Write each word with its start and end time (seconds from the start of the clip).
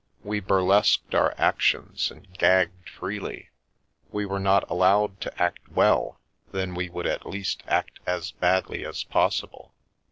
We 0.23 0.39
burlesqued 0.39 1.13
our 1.13 1.35
actions 1.37 2.09
and" 2.09 2.27
gagged" 2.39 2.89
freely— 2.97 3.51
we 4.11 4.25
were 4.25 4.39
not 4.39 4.67
allowed 4.67 5.21
to 5.21 5.39
act 5.39 5.69
well, 5.69 6.19
then 6.51 6.73
we 6.73 6.89
would 6.89 7.05
at 7.05 7.27
least 7.29 7.61
act 7.67 7.99
as 8.07 8.31
badly 8.31 8.83
as 8.83 9.03
possible. 9.03 9.75